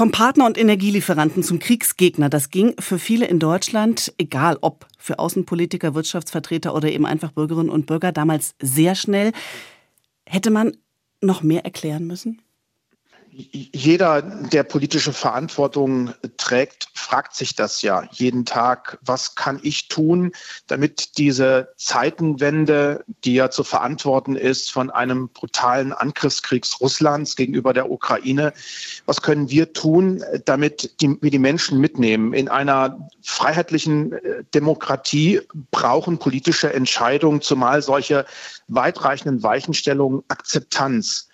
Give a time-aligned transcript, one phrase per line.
[0.00, 5.18] Vom Partner und Energielieferanten zum Kriegsgegner, das ging für viele in Deutschland, egal ob für
[5.18, 9.32] Außenpolitiker, Wirtschaftsvertreter oder eben einfach Bürgerinnen und Bürger, damals sehr schnell.
[10.24, 10.74] Hätte man
[11.20, 12.40] noch mehr erklären müssen?
[13.32, 18.98] Jeder, der politische Verantwortung trägt, fragt sich das ja jeden Tag.
[19.02, 20.32] Was kann ich tun,
[20.66, 27.90] damit diese Zeitenwende, die ja zu verantworten ist von einem brutalen Angriffskrieg Russlands gegenüber der
[27.90, 28.52] Ukraine,
[29.06, 32.32] was können wir tun, damit die, wir die Menschen mitnehmen?
[32.32, 38.26] In einer freiheitlichen äh, Demokratie brauchen politische Entscheidungen, zumal solche
[38.70, 41.28] weitreichenden Weichenstellungen Akzeptanz.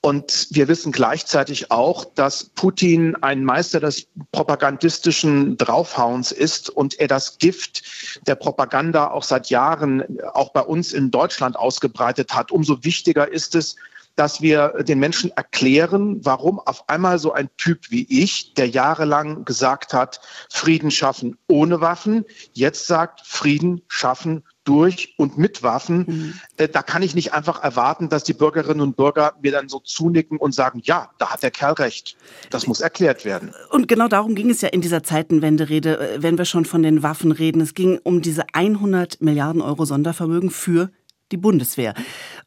[0.00, 7.06] Und wir wissen gleichzeitig auch, dass Putin ein Meister des propagandistischen Draufhauens ist und er
[7.06, 7.84] das Gift
[8.26, 12.50] der Propaganda auch seit Jahren auch bei uns in Deutschland ausgebreitet hat.
[12.50, 13.76] Umso wichtiger ist es,
[14.18, 19.44] dass wir den Menschen erklären, warum auf einmal so ein Typ wie ich, der jahrelang
[19.44, 26.04] gesagt hat, Frieden schaffen ohne Waffen, jetzt sagt, Frieden schaffen durch und mit Waffen.
[26.06, 26.34] Mhm.
[26.56, 29.78] Äh, da kann ich nicht einfach erwarten, dass die Bürgerinnen und Bürger mir dann so
[29.78, 32.16] zunicken und sagen, ja, da hat der Kerl recht.
[32.50, 33.54] Das muss erklärt werden.
[33.70, 37.04] Und genau darum ging es ja in dieser Zeitenwenderede, äh, wenn wir schon von den
[37.04, 37.62] Waffen reden.
[37.62, 40.90] Es ging um diese 100 Milliarden Euro Sondervermögen für
[41.32, 41.94] die Bundeswehr.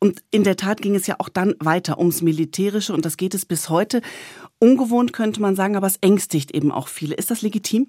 [0.00, 3.34] Und in der Tat ging es ja auch dann weiter ums Militärische und das geht
[3.34, 4.00] es bis heute.
[4.60, 7.14] Ungewohnt könnte man sagen, aber es ängstigt eben auch viele.
[7.16, 7.88] Ist das legitim?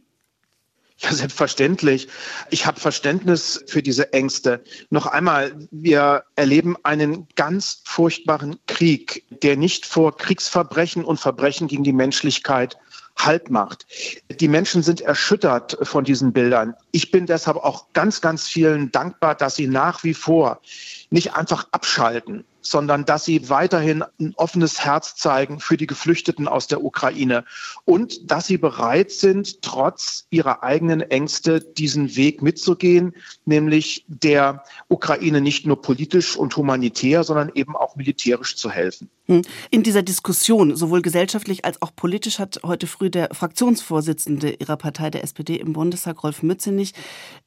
[1.01, 2.09] Ja, selbstverständlich.
[2.49, 4.61] Ich habe Verständnis für diese Ängste.
[4.89, 11.83] Noch einmal, wir erleben einen ganz furchtbaren Krieg, der nicht vor Kriegsverbrechen und Verbrechen gegen
[11.83, 12.77] die Menschlichkeit
[13.17, 13.85] Halt macht.
[14.29, 16.73] Die Menschen sind erschüttert von diesen Bildern.
[16.91, 20.61] Ich bin deshalb auch ganz, ganz vielen dankbar, dass sie nach wie vor
[21.09, 26.67] nicht einfach abschalten, sondern dass sie weiterhin ein offenes Herz zeigen für die Geflüchteten aus
[26.67, 27.45] der Ukraine
[27.85, 33.13] und dass sie bereit sind, trotz ihrer eigenen Ängste diesen Weg mitzugehen,
[33.45, 39.09] nämlich der Ukraine nicht nur politisch und humanitär, sondern eben auch militärisch zu helfen.
[39.27, 39.43] Hm.
[39.69, 45.11] In dieser Diskussion, sowohl gesellschaftlich als auch politisch, hat heute früh der Fraktionsvorsitzende Ihrer Partei,
[45.11, 46.93] der SPD im Bundestag, Rolf Mützenich,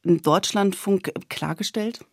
[0.05, 2.05] im Deutschlandfunk klargestellt,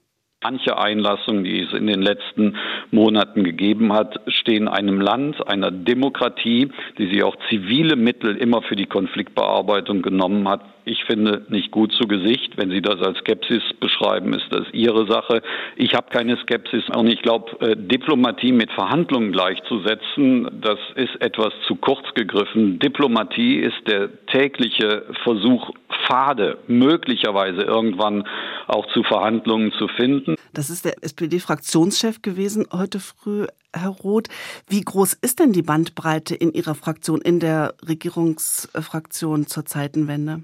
[0.42, 2.56] Manche Einlassungen, die es in den letzten
[2.92, 8.78] Monaten gegeben hat, stehen einem Land, einer Demokratie, die sich auch zivile Mittel immer für
[8.78, 12.58] die Konfliktbearbeitung genommen hat, ich finde, nicht gut zu Gesicht.
[12.58, 15.42] Wenn Sie das als Skepsis beschreiben, ist das Ihre Sache.
[15.76, 21.54] Ich habe keine Skepsis und ich glaube, äh, Diplomatie mit Verhandlungen gleichzusetzen, das ist etwas
[21.68, 22.80] zu kurz gegriffen.
[22.80, 28.24] Diplomatie ist der tägliche Versuch, Pfade möglicherweise irgendwann
[28.70, 30.36] auch zu Verhandlungen zu finden.
[30.54, 33.48] Das ist der SPD-Fraktionschef gewesen heute früh.
[33.74, 34.30] Herr Roth,
[34.68, 40.44] wie groß ist denn die Bandbreite in Ihrer Fraktion, in der Regierungsfraktion zur Zeitenwende?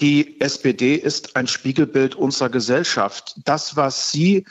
[0.00, 3.36] Die SPD ist ein Spiegelbild unserer Gesellschaft.
[3.44, 4.44] Das, was Sie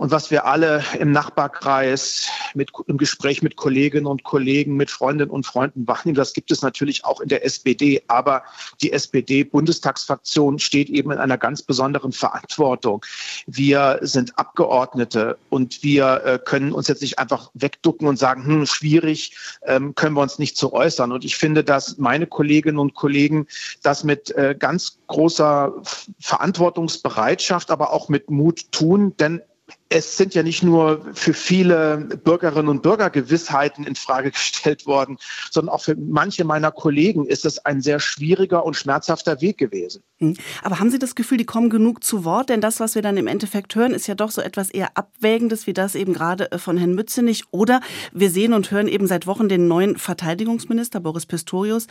[0.00, 5.30] und was wir alle im Nachbarkreis mit, im Gespräch mit Kolleginnen und Kollegen, mit Freundinnen
[5.30, 8.02] und Freunden wahrnehmen, das gibt es natürlich auch in der SPD.
[8.08, 8.42] Aber
[8.80, 13.04] die SPD-Bundestagsfraktion steht eben in einer ganz besonderen Verantwortung.
[13.46, 18.64] Wir sind Abgeordnete und wir äh, können uns jetzt nicht einfach wegducken und sagen, hm,
[18.64, 19.36] schwierig,
[19.66, 21.12] ähm, können wir uns nicht zu äußern.
[21.12, 23.48] Und ich finde, dass meine Kolleginnen und Kollegen
[23.82, 25.74] das mit äh, ganz großer
[26.18, 29.42] Verantwortungsbereitschaft, aber auch mit Mut tun, denn
[29.92, 35.18] es sind ja nicht nur für viele Bürgerinnen und Bürger Gewissheiten in Frage gestellt worden,
[35.50, 40.02] sondern auch für manche meiner Kollegen ist es ein sehr schwieriger und schmerzhafter Weg gewesen.
[40.18, 40.36] Hm.
[40.62, 42.50] Aber haben Sie das Gefühl, die kommen genug zu Wort?
[42.50, 45.66] Denn das, was wir dann im Endeffekt hören, ist ja doch so etwas eher Abwägendes,
[45.66, 47.44] wie das eben gerade äh, von Herrn Mützenich.
[47.50, 47.80] Oder
[48.12, 51.88] wir sehen und hören eben seit Wochen den neuen Verteidigungsminister Boris Pistorius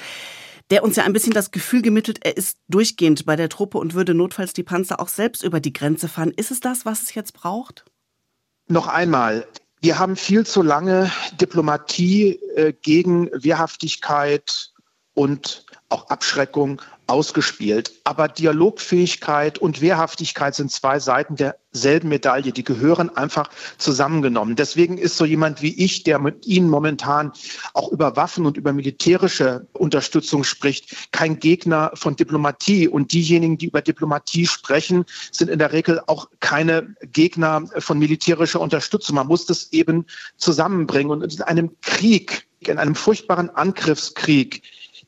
[0.69, 3.93] der uns ja ein bisschen das Gefühl gemittelt, er ist durchgehend bei der Truppe und
[3.93, 6.31] würde notfalls die Panzer auch selbst über die Grenze fahren.
[6.35, 7.85] Ist es das, was es jetzt braucht?
[8.67, 9.47] Noch einmal,
[9.81, 14.71] wir haben viel zu lange Diplomatie äh, gegen Wehrhaftigkeit
[15.13, 17.91] und auch Abschreckung ausgespielt.
[18.03, 22.51] Aber Dialogfähigkeit und Wehrhaftigkeit sind zwei Seiten derselben Medaille.
[22.51, 24.55] Die gehören einfach zusammengenommen.
[24.55, 27.31] Deswegen ist so jemand wie ich, der mit Ihnen momentan
[27.73, 32.87] auch über Waffen und über militärische Unterstützung spricht, kein Gegner von Diplomatie.
[32.87, 38.61] Und diejenigen, die über Diplomatie sprechen, sind in der Regel auch keine Gegner von militärischer
[38.61, 39.15] Unterstützung.
[39.15, 40.05] Man muss das eben
[40.37, 41.11] zusammenbringen.
[41.11, 44.61] Und in einem Krieg, in einem furchtbaren Angriffskrieg,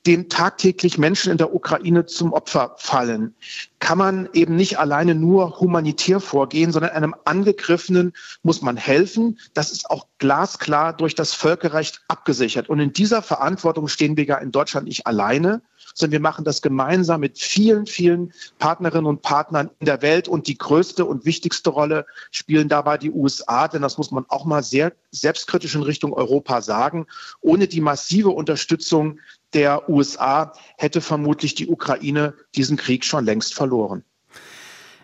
[0.07, 3.35] dem tagtäglich Menschen in der Ukraine zum Opfer fallen.
[3.79, 8.13] kann man eben nicht alleine nur humanitär vorgehen, sondern einem Angegriffenen
[8.43, 9.39] muss man helfen.
[9.55, 12.69] Das ist auch glasklar durch das Völkerrecht abgesichert.
[12.69, 15.63] Und in dieser Verantwortung stehen wir ja in Deutschland nicht alleine,
[15.95, 20.27] sondern wir machen das gemeinsam mit vielen, vielen Partnerinnen und Partnern in der Welt.
[20.27, 24.45] Und die größte und wichtigste Rolle spielen dabei die USA, denn das muss man auch
[24.45, 27.07] mal sehr selbstkritisch in Richtung Europa sagen.
[27.41, 29.19] Ohne die massive Unterstützung
[29.53, 34.03] der USA hätte vermutlich die Ukraine diesen Krieg schon längst verloren.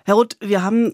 [0.06, 0.94] Herr Roth, wir haben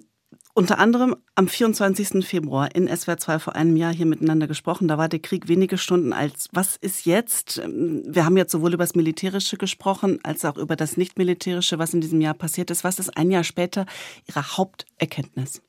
[0.56, 2.26] unter anderem am 24.
[2.26, 4.88] Februar in SWR 2 vor einem Jahr hier miteinander gesprochen.
[4.88, 7.62] Da war der Krieg wenige Stunden als was ist jetzt?
[7.66, 12.02] Wir haben jetzt sowohl über das Militärische gesprochen, als auch über das Nicht-Militärische, was in
[12.02, 12.84] diesem Jahr passiert ist.
[12.84, 13.86] Was ist ein Jahr später
[14.28, 15.62] Ihre Haupterkenntnis?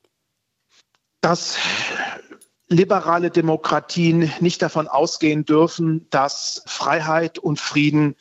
[1.22, 1.56] Dass
[2.68, 8.16] liberale Demokratien nicht davon ausgehen dürfen, dass Freiheit und Frieden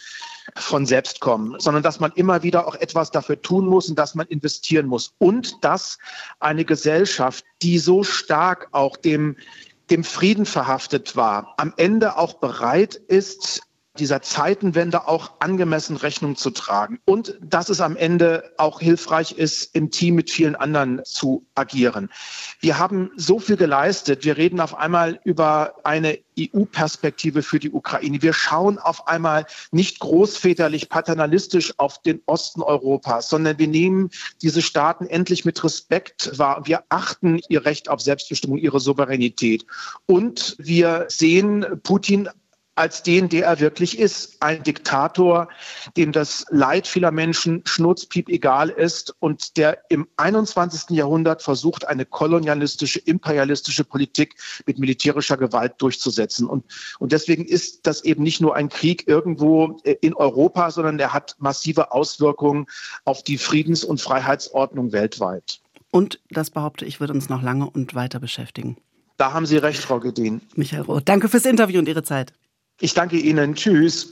[0.56, 4.16] von selbst kommen, sondern dass man immer wieder auch etwas dafür tun muss und dass
[4.16, 5.14] man investieren muss.
[5.18, 5.98] Und dass
[6.40, 9.38] eine Gesellschaft, die so stark auch dem,
[9.90, 13.62] dem Frieden verhaftet war, am Ende auch bereit ist,
[14.00, 19.76] dieser Zeitenwende auch angemessen Rechnung zu tragen und dass es am Ende auch hilfreich ist,
[19.76, 22.10] im Team mit vielen anderen zu agieren.
[22.60, 24.26] Wir haben so viel geleistet.
[24.26, 28.24] Wir reden auf einmal über eine EU-Perspektive für die Ukraine.
[28.24, 34.10] Wir schauen auf einmal nicht großväterlich paternalistisch auf den Osten Europas, sondern wir nehmen
[34.42, 36.64] diese Staaten endlich mit Respekt wahr.
[36.66, 39.68] Wir achten ihr Recht auf Selbstbestimmung, ihre Souveränität.
[40.08, 42.30] Und wir sehen Putin
[42.76, 44.42] als den, der er wirklich ist.
[44.42, 45.48] Ein Diktator,
[45.96, 50.90] dem das Leid vieler Menschen schnurzpiep egal ist und der im 21.
[50.92, 54.36] Jahrhundert versucht, eine kolonialistische, imperialistische Politik
[54.66, 56.48] mit militärischer Gewalt durchzusetzen.
[56.48, 56.66] Und,
[57.00, 61.14] und deswegen ist das eben nicht nur ein Krieg irgendwo äh, in Europa, sondern er
[61.14, 62.66] hat massive Auswirkungen
[63.06, 65.60] auf die Friedens- und Freiheitsordnung weltweit.
[65.92, 68.78] Und das behaupte ich, wird uns noch lange und weiter beschäftigen.
[69.18, 70.42] Da haben Sie recht, Frau Gedin.
[70.56, 72.34] Michael Roth, danke fürs Interview und Ihre Zeit.
[72.84, 73.56] Ich danke Ihnen.
[73.56, 74.02] Tschüss.